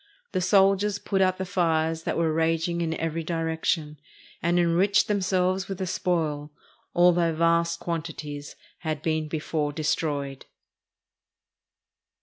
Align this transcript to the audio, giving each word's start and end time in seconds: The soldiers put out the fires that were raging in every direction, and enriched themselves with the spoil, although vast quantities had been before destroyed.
The 0.31 0.41
soldiers 0.41 0.97
put 0.97 1.21
out 1.21 1.37
the 1.37 1.45
fires 1.45 2.05
that 2.05 2.17
were 2.17 2.33
raging 2.33 2.81
in 2.81 2.95
every 2.99 3.23
direction, 3.23 3.99
and 4.41 4.57
enriched 4.57 5.07
themselves 5.07 5.67
with 5.67 5.77
the 5.77 5.85
spoil, 5.85 6.49
although 6.95 7.33
vast 7.35 7.79
quantities 7.79 8.55
had 8.79 9.03
been 9.03 9.27
before 9.27 9.71
destroyed. 9.71 10.47